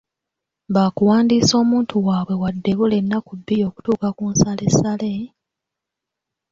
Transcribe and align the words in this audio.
Bakuwandiisa 0.75 1.53
omuntu 1.63 1.93
waabwe 2.05 2.33
wadde 2.41 2.67
ebula 2.73 2.95
ennaku 3.01 3.31
bbiri 3.39 3.61
okutuuka 3.69 4.07
ku 4.17 4.23
nsalessale, 4.31 5.13